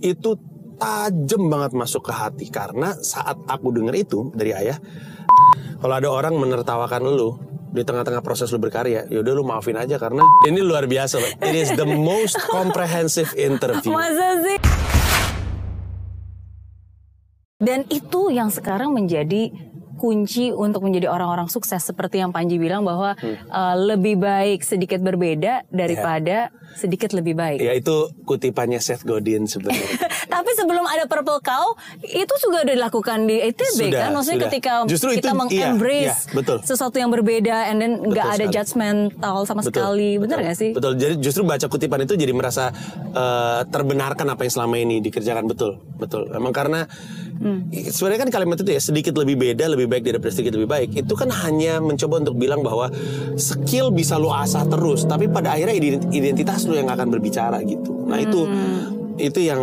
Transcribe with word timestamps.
itu 0.00 0.32
tajam 0.80 1.52
banget 1.52 1.76
masuk 1.76 2.08
ke 2.08 2.12
hati 2.16 2.48
karena 2.48 2.96
saat 3.04 3.36
aku 3.44 3.68
denger 3.68 3.92
itu 3.92 4.32
dari 4.32 4.56
ayah 4.56 4.80
kalau 5.76 6.00
ada 6.00 6.08
orang 6.08 6.40
menertawakan 6.40 7.04
lu 7.04 7.36
di 7.68 7.84
tengah-tengah 7.84 8.24
proses 8.24 8.48
lu 8.48 8.56
berkarya 8.56 9.04
yaudah 9.12 9.36
lu 9.36 9.44
maafin 9.44 9.76
aja 9.76 10.00
karena 10.00 10.24
ini 10.48 10.64
luar 10.64 10.88
biasa 10.88 11.20
loh 11.20 11.32
it 11.44 11.52
is 11.52 11.68
the 11.76 11.84
most 11.84 12.40
comprehensive 12.56 13.28
interview 13.36 13.92
Masa 13.92 14.40
sih? 14.40 14.56
Dan 17.60 17.84
itu 17.92 18.28
yang 18.28 18.48
sekarang 18.48 18.92
menjadi 18.92 19.52
kunci 20.04 20.52
untuk 20.52 20.84
menjadi 20.84 21.08
orang-orang 21.08 21.48
sukses 21.48 21.80
seperti 21.80 22.20
yang 22.20 22.28
Panji 22.28 22.58
bilang 22.58 22.84
bahwa 22.84 23.16
uh, 23.48 23.74
lebih 23.74 24.20
baik 24.20 24.60
sedikit 24.60 25.00
berbeda 25.00 25.64
daripada 25.70 26.52
sedikit 26.74 27.14
lebih 27.14 27.32
baik. 27.32 27.56
ya 27.58 27.72
itu 27.72 27.94
kutipannya 28.22 28.76
Seth 28.78 29.00
Godin 29.02 29.46
sebenarnya 29.46 29.88
Tapi 30.34 30.50
sebelum 30.52 30.82
ada 30.84 31.06
Purple 31.06 31.38
Cow 31.40 31.78
itu 32.02 32.34
juga 32.42 32.60
udah 32.60 32.74
dilakukan 32.74 33.18
di 33.22 33.38
ITB 33.40 33.70
Sudah, 33.86 34.00
kan, 34.00 34.10
maksudnya 34.12 34.36
sudah. 34.36 34.48
ketika 34.50 34.72
Justru 34.84 35.08
kita 35.14 35.30
itu- 35.30 35.38
mengembrace 35.38 36.10
iya, 36.10 36.16
iya, 36.18 36.34
betul. 36.34 36.56
sesuatu 36.60 36.96
yang 36.98 37.08
berbeda, 37.08 37.70
and 37.70 37.78
then 37.78 37.92
nggak 38.02 38.26
ada 38.26 38.44
sekali. 38.44 38.52
judgmental 38.52 39.36
sama 39.44 39.62
sekali, 39.62 40.18
bener 40.18 40.36
betul. 40.36 40.48
gak 40.50 40.56
sih? 40.58 40.70
Betul. 40.74 40.92
Jadi 40.98 41.14
justru 41.22 41.42
baca 41.44 41.64
kutipan 41.64 42.02
itu 42.02 42.14
jadi 42.14 42.34
merasa 42.34 42.74
eh, 43.06 43.60
terbenarkan 43.64 44.26
apa 44.26 44.42
yang 44.42 44.52
selama 44.52 44.74
ini 44.76 44.98
dikerjakan 45.00 45.46
betul, 45.46 45.78
betul. 45.94 46.26
Emang 46.28 46.50
karena 46.50 46.90
Hmm. 47.34 47.66
sebenarnya 47.66 48.20
kan 48.22 48.30
kalimat 48.32 48.56
itu 48.56 48.70
ya 48.70 48.78
sedikit 48.80 49.10
lebih 49.12 49.34
beda, 49.36 49.66
lebih 49.66 49.90
baik 49.94 50.04
daripada 50.04 50.30
sedikit 50.30 50.58
lebih 50.58 50.66
baik. 50.66 50.90
Itu 51.06 51.14
kan 51.14 51.30
hanya 51.30 51.78
mencoba 51.78 52.18
untuk 52.18 52.34
bilang 52.34 52.60
bahwa 52.60 52.90
skill 53.38 53.94
bisa 53.94 54.18
lo 54.18 54.34
asah 54.34 54.66
terus, 54.66 55.06
tapi 55.06 55.30
pada 55.30 55.54
akhirnya 55.54 55.74
ident- 55.74 56.10
identitas 56.10 56.66
lo 56.66 56.74
yang 56.74 56.90
akan 56.90 57.08
berbicara 57.08 57.62
gitu. 57.62 57.94
Nah 58.10 58.18
itu 58.18 58.42
Hmm. 58.44 59.14
itu 59.16 59.40
yang 59.40 59.62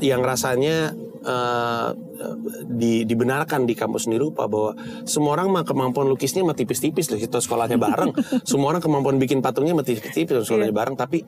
yang 0.00 0.20
rasanya 0.20 0.92
eh, 1.22 1.90
di, 2.64 3.04
dibenarkan 3.04 3.64
di 3.64 3.72
kampus 3.72 4.04
seni 4.04 4.16
rupa 4.16 4.44
bahwa 4.44 4.76
semua 5.04 5.36
orang 5.36 5.48
mah 5.50 5.64
kemampuan 5.64 6.04
lukisnya 6.06 6.44
mah 6.44 6.52
tipis-tipis 6.52 7.08
loh 7.08 7.16
kita 7.16 7.40
sekolahnya 7.40 7.76
bareng 7.76 8.12
semua 8.48 8.72
orang 8.72 8.82
kemampuan 8.82 9.16
bikin 9.16 9.40
patungnya 9.40 9.72
mah 9.72 9.84
tipis-tipis 9.84 10.44
sekolahnya 10.44 10.72
bareng 10.72 10.96
tapi 10.96 11.24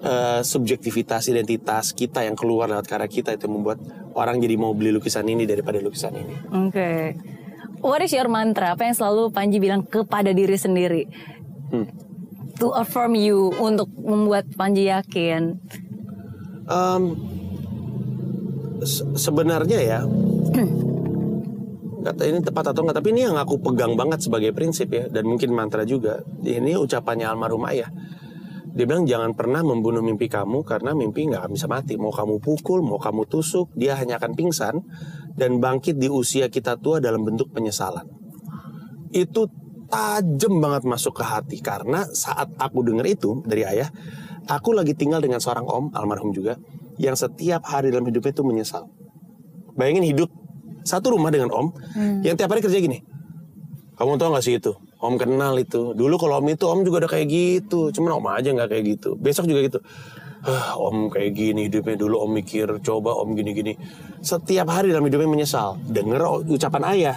eh, 0.00 0.40
subjektivitas 0.42 1.28
identitas 1.28 1.92
kita 1.92 2.24
yang 2.24 2.36
keluar 2.36 2.68
lewat 2.68 2.86
karya 2.86 3.08
kita 3.08 3.34
itu 3.34 3.48
membuat 3.48 3.80
orang 4.12 4.36
jadi 4.36 4.54
mau 4.56 4.72
beli 4.72 4.92
lukisan 4.92 5.24
ini 5.24 5.44
daripada 5.44 5.80
lukisan 5.80 6.12
ini 6.12 6.34
Oke. 6.68 7.16
What 7.80 8.02
is 8.02 8.12
your 8.12 8.26
mantra? 8.26 8.74
Apa 8.74 8.88
yang 8.88 8.96
selalu 8.96 9.30
Panji 9.30 9.62
bilang 9.62 9.86
kepada 9.86 10.34
diri 10.34 10.58
sendiri? 10.58 11.06
Hmm. 11.70 11.86
To 12.58 12.74
affirm 12.74 13.14
you 13.14 13.54
untuk 13.54 13.86
membuat 13.94 14.50
Panji 14.54 14.90
yakin. 14.90 15.62
Em, 16.68 17.02
se- 18.82 19.08
sebenarnya 19.16 19.78
ya 19.80 20.00
kata 21.98 22.24
ini 22.24 22.40
tepat 22.40 22.72
atau 22.72 22.86
enggak 22.86 23.02
tapi 23.02 23.10
ini 23.12 23.26
yang 23.28 23.36
aku 23.36 23.60
pegang 23.60 23.92
banget 23.98 24.24
sebagai 24.24 24.54
prinsip 24.56 24.88
ya 24.88 25.10
dan 25.10 25.28
mungkin 25.28 25.52
mantra 25.52 25.84
juga 25.84 26.24
ini 26.40 26.72
ucapannya 26.78 27.26
almarhum 27.26 27.66
ayah 27.68 27.90
dia 28.74 28.84
bilang 28.84 29.08
jangan 29.08 29.32
pernah 29.32 29.64
membunuh 29.64 30.04
mimpi 30.04 30.28
kamu 30.28 30.64
karena 30.64 30.92
mimpi 30.92 31.28
nggak 31.28 31.48
bisa 31.52 31.66
mati. 31.70 31.96
Mau 31.96 32.12
kamu 32.12 32.40
pukul 32.42 32.84
mau 32.84 33.00
kamu 33.00 33.24
tusuk 33.28 33.72
dia 33.76 33.96
hanya 33.96 34.20
akan 34.20 34.32
pingsan 34.36 34.84
dan 35.34 35.62
bangkit 35.62 35.96
di 35.96 36.10
usia 36.10 36.50
kita 36.52 36.76
tua 36.80 36.98
dalam 36.98 37.24
bentuk 37.24 37.52
penyesalan. 37.54 38.04
Itu 39.14 39.48
tajam 39.88 40.60
banget 40.60 40.84
masuk 40.84 41.16
ke 41.16 41.24
hati 41.24 41.58
karena 41.64 42.04
saat 42.12 42.52
aku 42.60 42.84
denger 42.84 43.06
itu 43.08 43.40
dari 43.48 43.64
ayah 43.64 43.88
aku 44.48 44.76
lagi 44.76 44.92
tinggal 44.92 45.24
dengan 45.24 45.40
seorang 45.40 45.64
om 45.64 45.84
almarhum 45.96 46.34
juga 46.36 46.60
yang 47.00 47.16
setiap 47.16 47.64
hari 47.64 47.88
dalam 47.88 48.04
hidupnya 48.04 48.36
itu 48.36 48.44
menyesal. 48.44 48.84
Bayangin 49.78 50.04
hidup 50.12 50.28
satu 50.88 51.12
rumah 51.12 51.28
dengan 51.28 51.52
om 51.52 51.68
yang 52.24 52.32
tiap 52.32 52.48
hari 52.48 52.64
kerja 52.64 52.80
gini 52.80 53.04
kamu 54.00 54.16
tau 54.16 54.32
gak 54.32 54.44
sih 54.46 54.56
itu 54.56 54.72
om 54.98 55.14
kenal 55.14 55.54
itu. 55.58 55.94
Dulu 55.94 56.14
kalau 56.18 56.42
om 56.42 56.48
itu 56.50 56.64
om 56.66 56.82
juga 56.82 57.06
udah 57.06 57.10
kayak 57.10 57.26
gitu. 57.30 57.94
Cuman 57.94 58.18
om 58.18 58.26
aja 58.30 58.50
nggak 58.50 58.68
kayak 58.70 58.84
gitu. 58.98 59.14
Besok 59.14 59.46
juga 59.46 59.60
gitu. 59.62 59.78
"Ah, 60.42 60.74
om 60.78 61.10
kayak 61.10 61.34
gini 61.34 61.70
hidupnya. 61.70 61.96
Dulu 61.98 62.16
om 62.18 62.30
mikir 62.34 62.66
coba 62.82 63.14
om 63.14 63.34
gini-gini. 63.34 63.78
Setiap 64.22 64.66
hari 64.70 64.90
dalam 64.90 65.06
hidupnya 65.06 65.30
menyesal. 65.30 65.78
Denger 65.86 66.46
ucapan 66.46 66.84
ayah. 66.94 67.16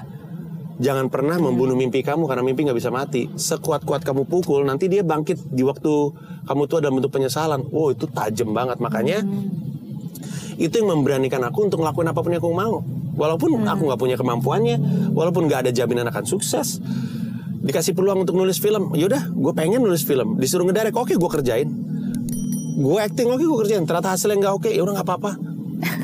Jangan 0.81 1.13
pernah 1.13 1.37
membunuh 1.37 1.77
mimpi 1.77 2.01
kamu 2.01 2.25
karena 2.25 2.41
mimpi 2.41 2.65
nggak 2.65 2.77
bisa 2.77 2.89
mati. 2.89 3.29
Sekuat-kuat 3.29 4.01
kamu 4.01 4.25
pukul 4.25 4.65
nanti 4.65 4.89
dia 4.89 5.05
bangkit 5.05 5.53
di 5.53 5.61
waktu 5.61 5.93
kamu 6.49 6.61
tua 6.65 6.81
dalam 6.81 6.97
bentuk 6.97 7.13
penyesalan. 7.13 7.69
Wow 7.69 7.93
itu 7.93 8.09
tajam 8.09 8.49
banget. 8.49 8.81
Makanya 8.81 9.21
itu 10.57 10.73
yang 10.81 10.89
memberanikan 10.93 11.41
aku 11.45 11.69
untuk 11.69 11.85
ngelakuin 11.85 12.09
apa 12.09 12.19
pun 12.21 12.29
yang 12.33 12.41
aku 12.41 12.53
mau. 12.53 12.75
Walaupun 13.11 13.61
aku 13.61 13.81
nggak 13.91 14.01
punya 14.01 14.17
kemampuannya 14.17 14.77
walaupun 15.13 15.45
nggak 15.45 15.67
ada 15.67 15.71
jaminan 15.75 16.07
akan 16.09 16.23
sukses 16.25 16.79
dikasih 17.61 17.93
peluang 17.93 18.25
untuk 18.25 18.35
nulis 18.35 18.57
film. 18.57 18.93
Yaudah 18.97 19.29
gue 19.29 19.53
pengen 19.53 19.81
nulis 19.85 20.01
film. 20.01 20.37
Disuruh 20.41 20.65
ngedirect 20.65 20.97
oke 20.97 21.13
gue 21.13 21.29
kerjain. 21.29 21.69
Gue 22.81 22.97
acting 22.97 23.29
oke 23.29 23.43
gue 23.45 23.59
kerjain. 23.65 23.83
Ternyata 23.85 24.17
hasilnya 24.17 24.37
nggak 24.49 24.53
oke 24.57 24.69
ya 24.69 24.81
udah 24.81 24.93
nggak 24.99 25.07
apa-apa. 25.07 25.31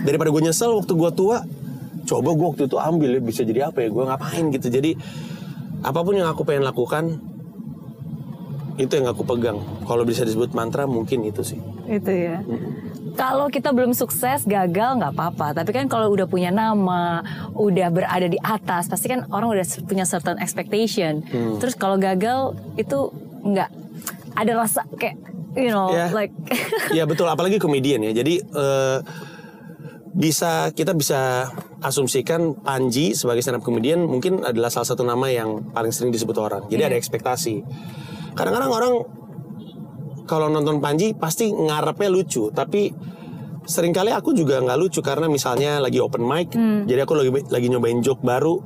Daripada 0.06 0.30
gue 0.30 0.42
nyesel 0.42 0.74
waktu 0.74 0.94
gue 0.94 1.12
tua 1.14 1.42
coba 2.08 2.30
gue 2.32 2.48
waktu 2.56 2.64
itu 2.72 2.78
ambil 2.80 3.10
ya 3.20 3.22
bisa 3.22 3.42
jadi 3.44 3.68
apa 3.74 3.84
ya 3.84 3.90
gue 3.90 4.04
ngapain 4.06 4.46
gitu. 4.54 4.68
Jadi 4.70 4.92
apa 5.82 6.00
pun 6.02 6.14
yang 6.16 6.30
aku 6.30 6.42
pengen 6.46 6.64
lakukan 6.66 7.20
itu 8.78 8.94
yang 8.94 9.10
aku 9.10 9.26
pegang. 9.26 9.58
Kalau 9.90 10.06
bisa 10.06 10.22
disebut 10.22 10.54
mantra 10.54 10.86
mungkin 10.86 11.26
itu 11.26 11.42
sih. 11.42 11.60
Itu 11.90 12.14
ya. 12.14 12.46
Kalau 13.18 13.50
kita 13.50 13.74
belum 13.74 13.98
sukses, 13.98 14.46
gagal 14.46 15.02
nggak 15.02 15.12
apa-apa. 15.18 15.58
Tapi 15.58 15.74
kan 15.74 15.86
kalau 15.90 16.14
udah 16.14 16.30
punya 16.30 16.54
nama, 16.54 17.26
udah 17.58 17.90
berada 17.90 18.30
di 18.30 18.38
atas, 18.38 18.86
pasti 18.86 19.10
kan 19.10 19.26
orang 19.34 19.58
udah 19.58 19.66
punya 19.90 20.06
certain 20.06 20.38
expectation. 20.38 21.26
Hmm. 21.26 21.58
Terus 21.58 21.74
kalau 21.74 21.98
gagal 21.98 22.54
itu 22.78 23.10
nggak 23.42 23.70
ada 24.38 24.52
rasa 24.54 24.86
kayak 25.02 25.18
you 25.58 25.74
know 25.74 25.90
Ya. 25.90 26.14
like 26.14 26.34
ya 26.98 27.04
betul 27.10 27.26
apalagi 27.26 27.58
komedian 27.58 28.06
ya 28.06 28.22
jadi 28.22 28.44
eh, 28.46 29.00
bisa 30.18 30.70
kita 30.74 30.94
bisa 30.94 31.50
asumsikan 31.82 32.58
Panji 32.62 33.14
sebagai 33.18 33.42
stand 33.42 33.62
up 33.62 33.66
comedian 33.66 34.06
mungkin 34.06 34.42
adalah 34.46 34.70
salah 34.70 34.90
satu 34.90 35.06
nama 35.06 35.30
yang 35.30 35.74
paling 35.74 35.94
sering 35.94 36.14
disebut 36.14 36.38
orang 36.38 36.66
jadi 36.70 36.90
ada 36.94 36.98
ekspektasi 36.98 37.62
kadang-kadang 38.38 38.70
orang 38.70 38.94
kalau 40.28 40.52
nonton 40.52 40.84
Panji 40.84 41.16
pasti 41.16 41.50
ngarepnya 41.50 42.12
lucu 42.12 42.52
tapi 42.52 42.92
sering 43.68 43.92
kali 43.92 44.16
aku 44.16 44.32
juga 44.32 44.64
nggak 44.64 44.80
lucu 44.80 45.04
karena 45.04 45.28
misalnya 45.28 45.84
lagi 45.84 46.00
open 46.00 46.24
mic 46.24 46.56
jadi 46.88 47.04
aku 47.04 47.14
lagi 47.20 47.32
lagi 47.52 47.68
nyobain 47.68 48.00
joke 48.00 48.24
baru. 48.24 48.60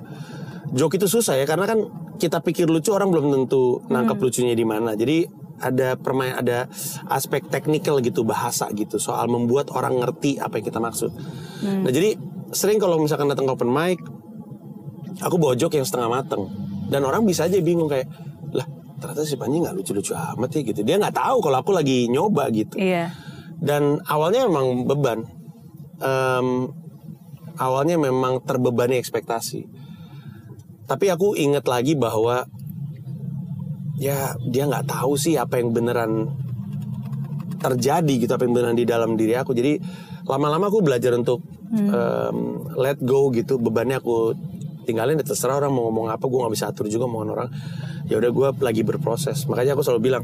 Joke 0.71 0.95
itu 0.95 1.07
susah 1.09 1.35
ya 1.35 1.43
karena 1.43 1.67
kan 1.67 1.83
kita 2.15 2.39
pikir 2.39 2.69
lucu 2.69 2.95
orang 2.95 3.11
belum 3.11 3.27
tentu 3.33 3.83
nangkep 3.91 4.17
lucunya 4.21 4.55
di 4.55 4.63
mana. 4.63 4.95
Jadi 4.95 5.27
ada 5.61 5.99
permain 5.99 6.37
ada 6.37 6.65
aspek 7.11 7.45
teknikal 7.49 8.01
gitu 8.01 8.25
bahasa 8.25 8.71
gitu 8.73 8.97
soal 8.97 9.29
membuat 9.29 9.69
orang 9.73 9.99
ngerti 9.99 10.39
apa 10.39 10.57
yang 10.61 10.65
kita 10.65 10.79
maksud. 10.79 11.11
Nah 11.65 11.91
jadi 11.91 12.15
sering 12.55 12.79
kalau 12.79 13.01
misalkan 13.01 13.27
datang 13.27 13.49
ke 13.49 13.53
open 13.53 13.71
mic 13.73 13.99
aku 15.19 15.35
bawa 15.37 15.53
joke 15.59 15.75
yang 15.75 15.85
setengah 15.85 16.07
mateng. 16.07 16.47
Dan 16.91 17.07
orang 17.07 17.23
bisa 17.23 17.47
aja 17.47 17.55
bingung 17.63 17.87
kayak 17.87 18.07
lah 18.51 18.67
ternyata 19.01 19.25
si 19.25 19.33
Panji 19.35 19.57
nggak 19.57 19.73
lucu-lucu 19.73 20.13
amat 20.13 20.49
ya 20.53 20.61
gitu. 20.61 20.85
Dia 20.85 21.01
nggak 21.01 21.17
tahu 21.17 21.37
kalau 21.41 21.57
aku 21.57 21.73
lagi 21.73 22.05
nyoba 22.07 22.53
gitu. 22.53 22.77
Iya. 22.77 23.09
dan 23.61 24.01
awalnya 24.09 24.49
memang 24.49 24.89
beban. 24.89 25.21
Em, 26.01 26.69
awalnya 27.61 27.97
memang 27.97 28.41
terbebani 28.41 28.97
ekspektasi. 28.97 29.69
Tapi 30.89 31.05
aku 31.13 31.37
ingat 31.37 31.69
lagi 31.69 31.93
bahwa 31.93 32.41
ya 34.01 34.33
dia 34.49 34.65
nggak 34.65 34.89
tahu 34.89 35.13
sih 35.13 35.37
apa 35.37 35.61
yang 35.61 35.69
beneran 35.69 36.33
terjadi 37.61 38.13
gitu 38.17 38.33
apa 38.33 38.49
yang 38.49 38.57
beneran 38.57 38.77
di 38.77 38.85
dalam 38.89 39.13
diri 39.13 39.37
aku. 39.37 39.53
Jadi 39.53 39.77
lama-lama 40.25 40.73
aku 40.73 40.81
belajar 40.81 41.13
untuk 41.13 41.45
em, 41.69 42.65
let 42.81 42.97
go 42.97 43.29
gitu. 43.29 43.61
Bebannya 43.61 44.01
aku 44.01 44.33
tinggalin 44.83 45.17
ya 45.17 45.25
terserah 45.25 45.57
orang 45.57 45.71
mau 45.71 45.87
ngomong 45.87 46.09
apa 46.09 46.23
gue 46.25 46.39
nggak 46.39 46.53
bisa 46.53 46.65
atur 46.69 46.85
juga 46.87 47.05
omongan 47.05 47.29
orang. 47.31 47.49
Ya 48.07 48.17
udah 48.17 48.31
gue 48.31 48.47
lagi 48.59 48.81
berproses. 48.81 49.45
Makanya 49.45 49.73
aku 49.73 49.81
selalu 49.81 50.01
bilang 50.01 50.23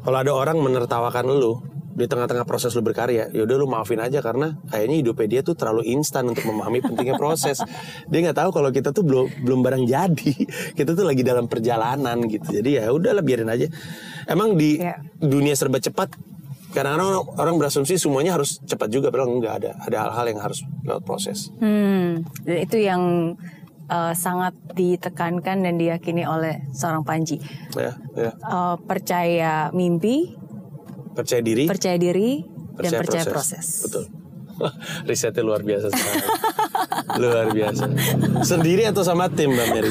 kalau 0.00 0.18
ada 0.20 0.32
orang 0.32 0.60
menertawakan 0.60 1.26
lu 1.28 1.60
di 1.94 2.10
tengah-tengah 2.10 2.42
proses 2.42 2.74
lu 2.74 2.82
berkarya 2.82 3.30
ya 3.30 3.46
udah 3.46 3.54
lu 3.54 3.70
maafin 3.70 4.02
aja 4.02 4.18
karena 4.18 4.58
kayaknya 4.66 4.96
hidupnya 4.98 5.28
dia 5.30 5.40
tuh 5.46 5.54
terlalu 5.54 5.86
instan 5.94 6.26
untuk 6.26 6.42
memahami 6.42 6.82
pentingnya 6.82 7.14
proses. 7.14 7.62
Dia 8.10 8.18
nggak 8.18 8.34
tahu 8.34 8.50
kalau 8.50 8.74
kita 8.74 8.90
tuh 8.90 9.06
belum 9.06 9.46
belum 9.46 9.60
barang 9.62 9.84
jadi. 9.86 10.32
Kita 10.78 10.90
tuh 10.92 11.06
lagi 11.06 11.22
dalam 11.22 11.46
perjalanan 11.46 12.18
gitu. 12.26 12.50
Jadi 12.50 12.82
ya 12.82 12.90
udahlah 12.90 13.22
biarin 13.22 13.46
aja. 13.46 13.70
Emang 14.26 14.58
di 14.58 14.82
Iya. 14.82 14.98
dunia 15.22 15.54
serba 15.54 15.78
cepat 15.78 16.10
kadang-kadang 16.74 17.06
orang, 17.06 17.24
orang 17.38 17.54
berasumsi 17.62 17.94
semuanya 17.94 18.34
harus 18.34 18.58
cepat 18.66 18.90
juga 18.90 19.14
padahal 19.14 19.30
enggak 19.30 19.54
ada. 19.62 19.70
Ada 19.86 19.96
hal-hal 20.10 20.26
yang 20.34 20.40
harus 20.42 20.58
lewat 20.82 21.02
proses. 21.06 21.54
Hmm, 21.62 22.26
itu 22.42 22.74
yang 22.82 23.38
uh, 23.88 24.12
sangat 24.16 24.54
ditekankan 24.72 25.64
dan 25.64 25.74
diyakini 25.76 26.24
oleh 26.24 26.64
seorang 26.72 27.02
Panji. 27.02 27.40
ya 27.74 27.96
ya 28.14 28.32
Uh, 28.44 28.76
percaya 28.78 29.68
mimpi, 29.74 30.36
percaya 31.14 31.42
diri 31.42 31.64
percaya 31.66 31.96
diri, 31.98 32.44
dan 32.78 32.90
percaya 32.98 33.24
proses. 33.26 33.86
betul 33.86 34.04
Risetnya 35.10 35.42
luar 35.42 35.66
biasa 35.66 35.90
sekali. 35.90 36.26
luar 37.16 37.46
biasa. 37.50 37.84
Sendiri 38.42 38.84
atau 38.84 39.00
sama 39.00 39.26
tim 39.28 39.50
Mbak 39.50 39.66
Mary? 39.70 39.90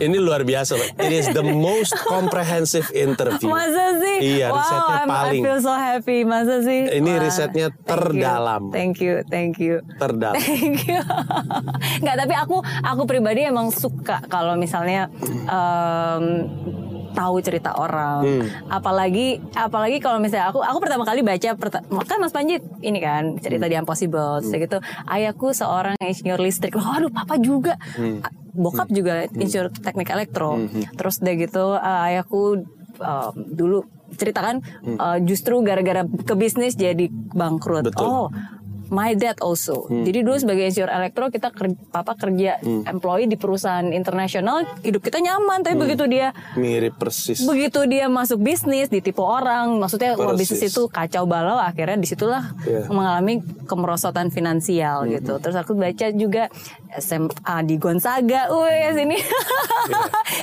Ini 0.00 0.16
luar 0.16 0.42
biasa. 0.42 0.76
It 0.96 1.12
is 1.12 1.26
the 1.30 1.42
most 1.42 1.92
comprehensive 2.02 2.88
interview. 2.90 3.46
Masa 3.46 3.98
sih? 3.98 4.16
Iya, 4.38 4.48
wow, 4.48 4.56
risetnya 4.56 4.96
I'm- 4.96 5.10
paling. 5.10 5.42
I 5.42 5.46
feel 5.46 5.60
so 5.60 5.72
happy. 5.72 6.18
Masa 6.22 6.54
sih? 6.60 6.80
Ini 6.90 7.10
Wah, 7.10 7.20
risetnya 7.20 7.68
terdalam. 7.84 8.62
Thank 8.70 9.00
you, 9.00 9.20
thank 9.26 9.58
you. 9.58 9.80
Terdalam. 9.96 10.36
Thank 10.36 10.88
you. 10.88 11.00
Nggak, 12.02 12.16
tapi 12.18 12.34
aku 12.34 12.56
aku 12.62 13.02
pribadi 13.04 13.44
emang 13.44 13.68
suka 13.68 14.20
kalau 14.26 14.54
misalnya 14.54 15.08
em, 15.44 16.24
tahu 17.12 17.36
cerita 17.40 17.74
orang. 17.74 18.22
Hmm. 18.22 18.44
Apalagi 18.68 19.38
apalagi 19.52 19.98
kalau 19.98 20.18
misalnya 20.18 20.48
aku 20.48 20.60
aku 20.60 20.78
pertama 20.78 21.02
kali 21.02 21.20
baca 21.20 21.50
kan 22.06 22.18
Mas 22.18 22.30
Panji 22.30 22.58
ini 22.80 22.98
kan 22.98 23.36
cerita 23.38 23.66
Hmm. 23.66 23.72
di 23.72 23.76
Impossible 23.76 24.40
Terus 24.40 24.60
gitu. 24.60 24.78
Ayahku 25.04 25.52
seorang 25.52 25.94
insinyur 25.98 26.38
listrik. 26.38 26.74
Waduh, 26.74 27.10
papa 27.10 27.36
juga. 27.36 27.74
Hmm. 27.94 28.22
Bokap 28.50 28.90
juga 28.90 29.26
insinyur 29.28 29.70
teknik 29.70 30.10
elektro. 30.10 30.58
Terus 30.94 31.20
udah 31.20 31.34
gitu 31.36 31.64
eh, 31.74 32.06
ayahku 32.10 32.40
em, 32.98 33.32
dulu 33.48 33.86
ceritakan 34.10 34.58
eh, 34.84 35.18
justru 35.22 35.62
gara-gara 35.62 36.02
ke 36.02 36.34
bisnis 36.34 36.74
jadi 36.74 37.06
bangkrut. 37.10 37.84
Hmm. 37.84 37.90
Betul. 37.94 38.06
Oh, 38.06 38.26
my 38.90 39.14
dad 39.14 39.38
also. 39.38 39.86
Jadi 39.86 40.20
dulu 40.20 40.36
sebagai 40.36 40.66
insinyur 40.66 40.90
elektro 40.90 41.26
kita 41.26 41.48
ker- 41.48 41.78
papa 41.88 42.14
kerja 42.14 42.58
employee 42.84 43.24
di 43.24 43.34
perusahaan 43.34 43.86
internasional, 43.86 44.66
hidup 44.80 45.00
kita 45.00 45.18
nyaman. 45.18 45.62
Tapi 45.62 45.76
begitu 45.76 46.04
dia 46.04 46.34
Mirip 46.52 46.96
persis. 46.96 47.40
begitu 47.40 47.86
dia 47.86 48.06
masuk 48.06 48.38
bisnis 48.38 48.86
ditipu 48.86 49.22
orang, 49.22 49.78
maksudnya 49.78 50.12
wah, 50.12 50.30
Persis. 50.30 50.50
bisnis 50.52 50.70
itu 50.70 50.86
kacau 50.86 51.24
balau. 51.24 51.56
Akhirnya 51.56 51.94
di 51.94 52.04
situlah 52.04 52.50
Iya. 52.60 52.86
mengalami 52.86 53.38
kemerosotan 53.64 54.28
finansial 54.28 55.06
gitu. 55.06 55.38
Terus 55.38 55.54
aku 55.54 55.72
baca 55.72 56.06
juga 56.10 56.50
SMA 56.92 57.30
di 57.62 57.76
Gonzaga, 57.76 58.50
wih 58.50 58.90
sini. 58.92 59.16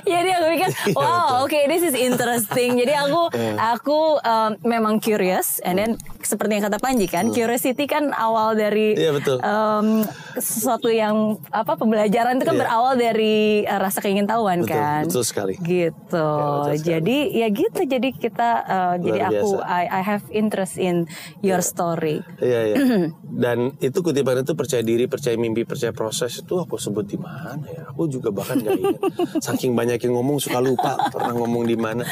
Jadi 0.03 0.29
aku 0.33 0.45
pikir, 0.49 0.69
Iya, 0.87 0.95
wow, 0.95 1.43
oke, 1.43 1.59
this 1.67 1.83
is 1.83 1.93
interesting. 1.93 2.77
Jadi 2.77 2.93
aku 2.93 3.21
aku 3.57 3.99
um, 4.17 4.51
memang 4.63 4.97
curious, 4.97 5.59
and 5.61 5.75
then 5.75 5.91
seperti 6.27 6.59
yang 6.59 6.65
kata 6.67 6.77
Panji 6.77 7.07
kan, 7.07 7.31
curiosity 7.31 7.87
kan 7.87 8.11
awal 8.11 8.53
dari 8.53 8.91
Iya, 8.93 9.15
betul. 9.15 9.39
um, 9.39 10.03
sesuatu 10.35 10.91
yang 10.91 11.39
apa 11.49 11.73
pembelajaran 11.73 12.35
itu 12.35 12.43
kan 12.43 12.53
Iya. 12.53 12.61
berawal 12.61 12.93
dari 12.93 13.63
uh, 13.63 13.79
rasa 13.79 14.03
keingintahuan 14.03 14.61
Betul, 14.61 14.75
kan. 14.75 15.03
betul 15.07 15.23
sekali. 15.23 15.53
Gitu. 15.57 15.95
betul 16.03 16.75
sekali. 16.75 16.83
jadi 16.83 17.17
ya 17.31 17.47
gitu. 17.47 17.81
Jadi 17.81 18.09
kita 18.11 18.49
uh, 18.61 18.95
jadi 18.99 19.19
aku. 19.31 19.63
I, 19.63 19.87
I 19.87 20.01
have 20.03 20.27
interest 20.29 20.75
in 20.75 21.07
your 21.39 21.63
story. 21.63 22.19
Iya 22.37 22.59
iya. 22.67 22.75
Dan 23.43 23.77
itu 23.79 24.01
kutipan 24.01 24.41
itu 24.41 24.51
percaya 24.51 24.81
diri, 24.81 25.05
percaya 25.05 25.37
mimpi, 25.37 25.63
percaya 25.63 25.93
proses 25.93 26.41
itu 26.41 26.53
aku 26.57 26.75
sebut 26.75 27.05
di 27.05 27.15
mana 27.15 27.63
ya? 27.63 27.87
Aku 27.89 28.09
juga 28.09 28.29
bahkan 28.29 28.57
gak 28.57 28.73
ingat. 28.73 28.99
Saking 29.45 29.71
banyak 29.71 30.01
yang 30.01 30.17
ngomong 30.17 30.37
suka 30.37 30.59
lupa 30.59 30.97
pernah 31.07 31.31
ngomong 31.33 31.63
di 31.63 31.77
mana. 31.77 32.03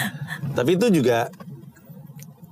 Tapi 0.53 0.77
itu 0.77 0.87
juga 0.93 1.27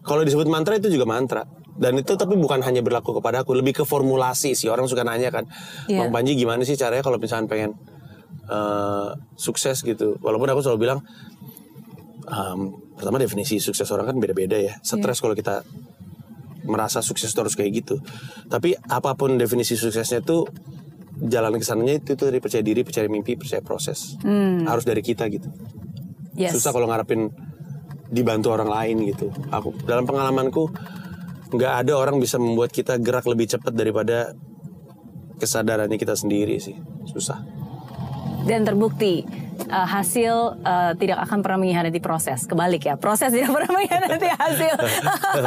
kalau 0.03 0.21
disebut 0.21 0.47
mantra 0.51 0.75
itu 0.77 0.91
juga 0.91 1.07
mantra. 1.07 1.43
Dan 1.73 1.97
itu 1.97 2.13
tapi 2.13 2.37
bukan 2.37 2.61
hanya 2.61 2.85
berlaku 2.85 3.17
kepada 3.17 3.41
aku, 3.41 3.57
lebih 3.57 3.81
ke 3.81 3.83
formulasi 3.83 4.53
sih. 4.53 4.69
Orang 4.69 4.85
suka 4.85 5.01
nanya 5.01 5.33
kan, 5.33 5.49
Iya. 5.89 6.05
Bang 6.05 6.13
Panji 6.13 6.37
gimana 6.37 6.61
sih 6.61 6.77
caranya 6.77 7.01
kalau 7.01 7.17
misalnya 7.17 7.49
pengen 7.49 7.71
eh, 8.43 9.09
sukses 9.33 9.81
gitu. 9.81 10.19
Walaupun 10.21 10.51
aku 10.51 10.61
selalu 10.61 10.79
bilang, 10.85 10.99
em, 12.27 12.75
pertama 12.93 13.17
definisi 13.17 13.57
sukses 13.57 13.87
orang 13.89 14.13
kan 14.13 14.17
beda-beda 14.19 14.59
ya. 14.59 14.77
Stres 14.83 15.17
kalau 15.23 15.33
kita 15.33 15.63
merasa 16.63 16.99
sukses 17.03 17.31
itu 17.31 17.39
harus 17.39 17.55
kayak 17.55 17.71
gitu. 17.83 17.95
Tapi 18.47 18.75
apa 18.77 19.15
pun 19.17 19.35
definisi 19.39 19.75
suksesnya 19.79 20.21
itu 20.21 20.43
jalan 21.23 21.55
ke 21.55 21.65
sananya 21.65 22.03
itu 22.03 22.19
itu 22.19 22.23
dari 22.27 22.39
percaya 22.43 22.63
diri, 22.63 22.83
percaya 22.83 23.07
mimpi, 23.07 23.39
percaya 23.39 23.63
proses. 23.63 24.19
Harus 24.67 24.83
dari 24.83 25.01
kita 25.01 25.27
gitu. 25.31 25.47
Yes. 26.35 26.53
Susah 26.53 26.73
kalau 26.73 26.85
ngarepin 26.89 27.29
dibantu 28.09 28.55
orang 28.55 28.69
lain 28.69 28.97
gitu. 29.13 29.31
Aku 29.51 29.75
dalam 29.85 30.03
pengalamanku 30.03 30.69
nggak 31.53 31.73
ada 31.85 31.93
orang 31.93 32.17
bisa 32.17 32.41
membuat 32.41 32.73
kita 32.73 32.97
gerak 32.97 33.29
lebih 33.29 33.45
cepat 33.45 33.73
daripada 33.77 34.33
kesadarannya 35.37 35.97
kita 35.99 36.17
sendiri 36.17 36.57
sih. 36.57 36.77
Susah. 37.05 37.43
Dan 38.43 38.67
terbukti 38.67 39.23
uh, 39.71 39.87
hasil 39.87 40.59
uh, 40.65 40.91
tidak 40.99 41.23
akan 41.23 41.39
pernah 41.39 41.63
mengkhianati 41.63 41.99
proses. 42.03 42.43
Kebalik 42.43 42.83
ya, 42.89 42.99
proses 42.99 43.31
tidak 43.31 43.55
pernah 43.55 43.71
mengkhianati 43.71 44.27
hasil. 44.35 44.75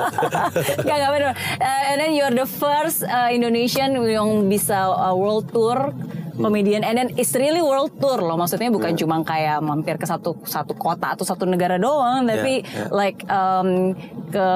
gak 0.87 0.97
gak 0.97 1.11
benar. 1.13 1.33
Uh, 1.61 1.83
and 1.93 1.97
then 2.01 2.17
you're 2.17 2.33
the 2.33 2.49
first 2.49 3.05
uh, 3.05 3.29
Indonesian 3.29 4.01
yang 4.01 4.49
bisa 4.49 4.89
uh, 4.89 5.13
world 5.13 5.51
tour 5.53 5.93
komedian 6.37 6.83
and 6.83 6.97
then 6.97 7.09
it's 7.17 7.33
really 7.35 7.61
world 7.61 7.91
tour 7.97 8.21
loh 8.21 8.37
maksudnya 8.37 8.69
bukan 8.69 8.93
cuma 8.95 9.21
kayak 9.21 9.59
mampir 9.61 9.97
ke 9.97 10.05
satu 10.05 10.37
satu 10.45 10.77
kota 10.77 11.13
atau 11.13 11.25
satu 11.25 11.45
negara 11.45 11.77
doang 11.77 12.25
tapi 12.25 12.61
yeah. 12.63 12.89
like 12.93 13.25
um, 13.27 13.93
ke 14.29 14.49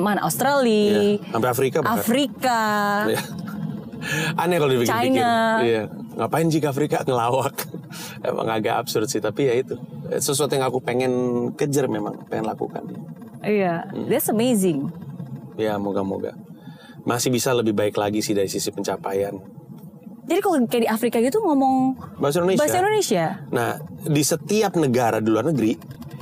mana 0.00 0.22
Australia 0.22 1.18
Iya, 1.18 1.32
Sampai 1.32 1.50
Afrika 1.50 1.76
bahkan. 1.82 1.96
Afrika 1.98 2.60
Iya. 3.08 3.22
Aneh 4.42 4.62
kalau 4.62 4.70
dipikir-pikir. 4.70 5.10
China. 5.18 5.58
Iya. 5.58 5.82
Ngapain 6.14 6.46
jika 6.46 6.70
Afrika 6.70 7.02
ngelawak? 7.02 7.66
Emang 8.26 8.46
agak 8.46 8.86
absurd 8.86 9.10
sih, 9.10 9.18
tapi 9.18 9.50
ya 9.50 9.58
itu. 9.58 9.74
Sesuatu 10.22 10.54
yang 10.54 10.70
aku 10.70 10.78
pengen 10.78 11.12
kejar 11.58 11.90
memang, 11.90 12.14
pengen 12.30 12.46
lakukan. 12.46 12.86
iya 13.42 13.86
Hmm. 13.90 14.06
that's 14.06 14.30
amazing 14.30 14.90
Ya, 15.58 15.74
moga-moga. 15.74 16.38
Masih 17.02 17.34
bisa 17.34 17.50
lebih 17.50 17.74
baik 17.74 17.98
lagi 17.98 18.22
sih 18.22 18.30
dari 18.30 18.46
sisi 18.46 18.70
pencapaian. 18.70 19.34
Jadi 20.28 20.38
kalau 20.38 20.60
kayak 20.68 20.82
di 20.84 20.90
Afrika 20.90 21.16
gitu 21.18 21.40
ngomong 21.40 21.96
Bahasa 22.20 22.38
Indonesia. 22.38 22.60
bahasa 22.60 22.78
Indonesia 22.78 23.24
Nah, 23.48 23.70
di 24.04 24.22
setiap 24.22 24.76
negara 24.76 25.18
di 25.18 25.28
luar 25.32 25.48
negeri, 25.48 25.72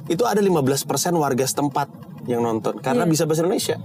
itu 0.07 0.23
ada 0.23 0.39
15% 0.39 0.87
warga 1.13 1.43
setempat 1.43 1.89
yang 2.25 2.41
nonton. 2.41 2.79
Karena 2.79 3.03
Iya. 3.03 3.11
bisa 3.11 3.23
bahasa 3.27 3.43
Indonesia. 3.43 3.77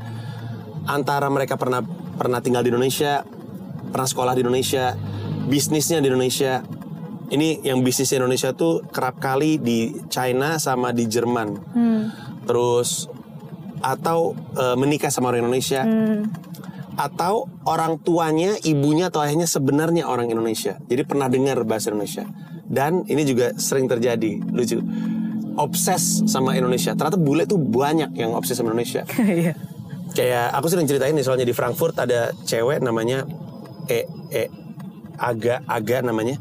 Antara 0.85 1.25
mereka 1.27 1.57
pernah 1.57 1.81
pernah 2.13 2.37
tinggal 2.37 2.61
di 2.61 2.69
Indonesia, 2.69 3.25
pernah 3.89 4.05
sekolah 4.05 4.33
di 4.33 4.41
Indonesia, 4.41 4.93
bisnisnya 5.45 5.97
di 5.97 6.07
Indonesia. 6.07 6.61
Ini 7.27 7.63
yang 7.63 7.81
bisnis 7.81 8.11
di 8.11 8.19
Indonesia 8.19 8.51
tuh 8.51 8.83
kerap 8.85 9.17
kali 9.17 9.57
di 9.57 10.05
China 10.07 10.59
sama 10.59 10.91
di 10.91 11.07
Jerman. 11.07 11.49
Terus 12.45 13.09
atau 13.81 14.37
eh, 14.53 14.75
menikah 14.75 15.09
sama 15.09 15.33
orang 15.33 15.49
Indonesia. 15.49 15.81
Atau 17.01 17.49
orang 17.65 17.97
tuanya, 18.05 18.53
ibunya 18.61 19.09
atau 19.09 19.25
ayahnya 19.25 19.49
sebenarnya 19.49 20.05
orang 20.05 20.29
Indonesia. 20.29 20.77
Jadi 20.85 21.01
pernah 21.01 21.25
dengar 21.25 21.65
bahasa 21.65 21.89
Indonesia. 21.89 22.29
Dan 22.69 23.09
ini 23.09 23.25
juga 23.25 23.57
sering 23.57 23.89
terjadi, 23.89 24.37
lucu. 24.53 24.77
Obses 25.57 26.23
sama 26.29 26.53
Indonesia. 26.53 26.93
Ternyata 26.93 27.17
bule 27.17 27.49
tuh 27.49 27.57
banyak 27.57 28.13
yang 28.13 28.37
obses 28.37 28.53
sama 28.53 28.69
Indonesia. 28.71 29.01
Iya. 29.17 29.57
Kayak 30.11 30.47
aku 30.59 30.67
sering 30.67 30.87
ceritain 30.91 31.15
nih 31.15 31.23
soalnya 31.23 31.47
di 31.47 31.55
Frankfurt 31.55 31.95
ada 31.95 32.35
cewek 32.43 32.83
namanya 32.83 33.23
E 33.87 34.03
E 34.27 34.51
agak 35.15 35.63
agak 35.63 36.03
namanya. 36.03 36.35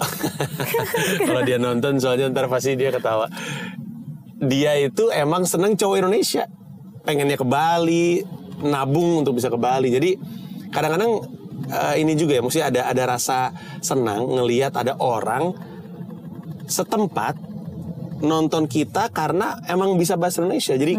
Kalau 1.28 1.40
dia 1.48 1.56
nonton 1.56 1.96
soalnya 1.96 2.28
ntar 2.28 2.52
pasti 2.52 2.76
dia 2.76 2.92
ketawa. 2.92 3.24
Dia 4.40 4.76
itu 4.80 5.08
emang 5.12 5.48
seneng 5.48 5.80
cowok 5.80 5.96
Indonesia. 5.96 6.44
Pengennya 7.00 7.40
ke 7.40 7.46
Bali, 7.48 8.20
nabung 8.64 9.24
untuk 9.24 9.36
bisa 9.36 9.48
ke 9.48 9.58
Bali. 9.58 9.88
Jadi 9.92 10.10
kadang-kadang 10.70 11.12
eh, 11.68 11.94
ini 12.02 12.12
juga 12.14 12.38
ya, 12.38 12.42
mesti 12.42 12.60
ada 12.60 12.88
ada 12.88 13.02
rasa 13.04 13.54
senang 13.80 14.28
ngelihat 14.28 14.76
ada 14.76 14.96
orang 15.00 15.52
setempat 16.70 17.50
nonton 18.20 18.68
kita 18.68 19.08
karena 19.10 19.58
emang 19.66 19.96
bisa 19.96 20.14
bahasa 20.20 20.44
Indonesia. 20.44 20.76
Jadi 20.76 20.94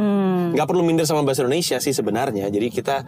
nggak 0.51 0.67
perlu 0.67 0.81
minder 0.81 1.05
sama 1.05 1.21
bahasa 1.21 1.45
Indonesia 1.45 1.77
sih 1.77 1.93
sebenarnya. 1.93 2.49
Jadi 2.49 2.67
kita 2.73 3.05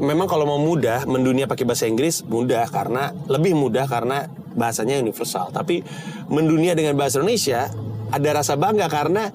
memang 0.00 0.28
kalau 0.28 0.44
mau 0.44 0.60
mudah 0.60 1.08
mendunia 1.08 1.48
pakai 1.48 1.64
bahasa 1.64 1.88
Inggris 1.88 2.24
mudah 2.24 2.68
karena 2.68 3.12
lebih 3.28 3.56
mudah 3.56 3.88
karena 3.88 4.28
bahasanya 4.56 5.00
universal. 5.00 5.52
Tapi 5.52 5.84
mendunia 6.32 6.72
dengan 6.72 6.96
bahasa 6.96 7.20
Indonesia 7.20 7.68
ada 8.08 8.28
rasa 8.32 8.56
bangga 8.56 8.88
karena 8.88 9.28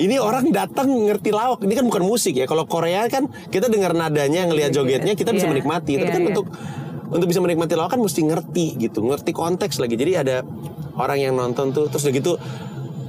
ini 0.00 0.16
orang 0.16 0.48
datang 0.48 0.88
ngerti 0.88 1.28
lawak. 1.28 1.60
Ini 1.60 1.74
kan 1.76 1.84
bukan 1.84 2.02
musik 2.08 2.32
ya. 2.32 2.48
Kalau 2.48 2.64
Korea 2.64 3.04
kan 3.12 3.28
kita 3.52 3.68
dengar 3.68 3.92
nadanya, 3.92 4.48
ngelihat 4.48 4.72
jogetnya, 4.72 5.12
kita 5.12 5.36
bisa 5.36 5.44
Iya. 5.44 5.52
menikmati. 5.52 5.92
Tapi 6.00 6.08
Iya, 6.08 6.14
kan 6.16 6.22
iya. 6.24 6.30
untuk 6.32 6.46
untuk 7.10 7.26
bisa 7.26 7.42
menikmati 7.42 7.74
lawak 7.76 7.98
kan 7.98 8.00
mesti 8.00 8.22
ngerti 8.22 8.66
gitu, 8.80 9.02
ngerti 9.04 9.34
konteks 9.36 9.82
lagi. 9.82 9.98
Jadi 10.00 10.12
ada 10.16 10.36
orang 10.96 11.18
yang 11.20 11.34
nonton 11.36 11.74
tuh 11.74 11.90
terus 11.92 12.06
udah 12.08 12.14
gitu 12.16 12.32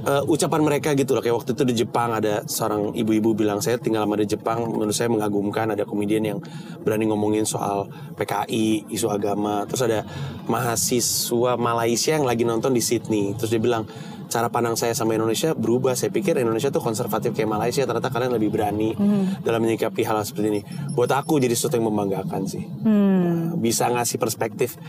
eh, 0.02 0.22
ucapan 0.26 0.60
mereka 0.66 0.98
gitu 0.98 1.14
loh 1.14 1.22
kayak 1.22 1.36
waktu 1.38 1.54
itu 1.54 1.62
di 1.62 1.74
Jepang 1.86 2.10
ada 2.10 2.42
seorang 2.42 2.90
ibu-ibu 2.90 3.38
bilang 3.38 3.62
saya 3.62 3.78
tinggal 3.78 4.02
lama 4.02 4.18
di 4.18 4.34
Jepang 4.34 4.66
menurut 4.66 4.90
saya 4.90 5.06
mengagumkan 5.06 5.70
ada 5.78 5.86
komedian 5.86 6.26
yang 6.26 6.38
berani 6.82 7.06
ngomongin 7.06 7.46
soal 7.46 7.86
PKI 8.18 8.90
isu 8.90 9.06
agama 9.06 9.62
terus 9.70 9.86
ada 9.86 10.02
mahasiswa 10.50 11.54
Malaysia 11.54 12.18
yang 12.18 12.26
lagi 12.26 12.42
nonton 12.42 12.74
di 12.74 12.82
Sydney 12.82 13.38
terus 13.38 13.54
dia 13.54 13.62
bilang 13.62 13.86
cara 14.32 14.48
pandang 14.48 14.72
saya 14.72 14.96
sama 14.96 15.12
Indonesia 15.12 15.52
berubah. 15.52 15.92
Saya 15.92 16.08
pikir 16.08 16.40
Indonesia 16.40 16.72
tuh 16.72 16.80
konservatif 16.80 17.36
kayak 17.36 17.52
Malaysia, 17.52 17.84
ternyata 17.84 18.08
kalian 18.08 18.32
lebih 18.32 18.48
berani 18.48 18.96
dalam 19.44 19.60
menyikapi 19.60 20.00
hal 20.02 20.24
seperti 20.24 20.48
ini. 20.48 20.60
Buat 20.96 21.12
aku 21.12 21.36
jadi 21.36 21.52
sesuatu 21.52 21.76
yang 21.76 21.92
membanggakan 21.92 22.48
sih. 22.48 22.64
Bisa 23.60 23.92
ngasih 23.92 24.16
perspektif 24.16 24.80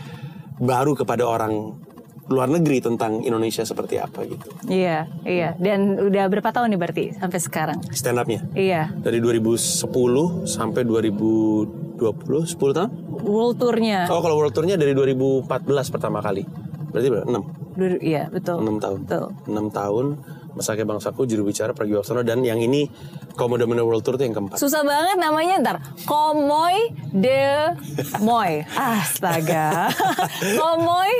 baru 0.56 0.96
kepada 0.96 1.28
orang 1.28 1.76
luar 2.24 2.48
negeri 2.48 2.80
tentang 2.80 3.20
Indonesia 3.20 3.68
seperti 3.68 4.00
apa 4.00 4.24
gitu. 4.24 4.48
Iya, 4.64 5.12
iya. 5.28 5.52
Dan 5.60 6.00
udah 6.00 6.24
berapa 6.32 6.56
tahun 6.56 6.72
nih 6.72 6.80
berarti 6.80 7.04
sampai 7.20 7.36
sekarang? 7.36 7.78
Stand 7.92 8.16
upnya 8.16 8.40
Iya. 8.56 8.96
dari 8.96 9.20
2010 9.20 10.48
sampai 10.48 10.88
2020, 10.88 12.48
10 12.48 12.72
tahun? 12.72 12.90
World 13.28 13.60
tournya. 13.60 14.08
Oh 14.08 14.24
kalau 14.24 14.40
World 14.40 14.56
Tournya 14.56 14.80
dari 14.80 14.96
2014 14.96 15.92
pertama 15.92 16.24
kali. 16.24 16.48
Berarti 16.96 17.08
berapa? 17.12 17.28
6? 17.28 17.63
Iya, 17.78 18.30
betul. 18.30 18.62
6 18.62 18.78
tahun. 18.78 18.98
Betul. 19.06 19.24
6 19.50 19.70
tahun 19.74 20.06
Masake 20.54 20.86
Bangsaku 20.86 21.26
juru 21.26 21.50
bicara 21.50 21.74
Pergi 21.74 21.98
Waksono 21.98 22.22
dan 22.22 22.46
yang 22.46 22.62
ini 22.62 22.86
Komodo 23.34 23.66
Mino 23.66 23.82
World 23.82 24.06
Tour 24.06 24.14
itu 24.14 24.30
yang 24.30 24.34
keempat. 24.38 24.62
Susah 24.62 24.86
banget 24.86 25.18
namanya 25.18 25.54
ntar. 25.58 25.76
Komoy 26.06 26.94
de 27.10 27.74
Moy. 28.22 28.62
Astaga. 28.78 29.90
Komoy 30.62 31.10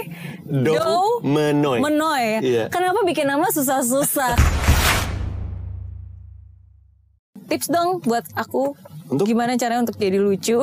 Do 0.46 0.78
do 0.78 0.98
Menoy. 1.26 1.82
Menoy. 1.82 2.38
Iya. 2.46 2.70
Kenapa 2.70 3.02
bikin 3.02 3.26
nama 3.26 3.50
susah-susah? 3.50 4.38
Tips 7.50 7.66
dong 7.66 7.98
buat 8.06 8.22
aku. 8.38 8.78
Untuk? 9.10 9.26
Gimana 9.26 9.58
caranya 9.58 9.82
untuk 9.82 9.98
jadi 9.98 10.16
lucu? 10.22 10.62